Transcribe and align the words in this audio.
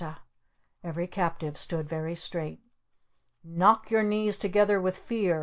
Every 0.83 1.05
captive 1.05 1.59
stood 1.59 1.87
very 1.87 2.15
straight. 2.15 2.59
"Knock 3.43 3.91
your 3.91 4.01
knees 4.01 4.35
together 4.35 4.81
with 4.81 4.97
fear!" 4.97 5.39